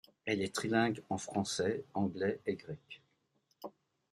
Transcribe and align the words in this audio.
Elle 0.25 0.41
est 0.41 0.51
trilingue 0.55 1.03
en 1.09 1.19
français, 1.19 1.85
anglais 1.93 2.39
et 2.47 2.55
grec. 2.55 3.03